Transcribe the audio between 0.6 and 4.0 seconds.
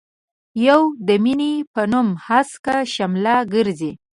يو د مينې په نوم هسکه شمله ګرزي.